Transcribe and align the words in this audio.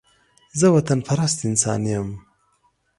زه 0.59 0.65
وطن 0.75 0.99
پرست 1.07 1.37
انسان 1.49 1.81
يم 1.93 2.07